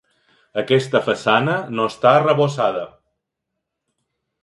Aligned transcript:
Aquesta 0.61 1.01
façana 1.09 1.59
no 1.81 1.87
està 1.91 2.17
arrebossada. 2.23 2.89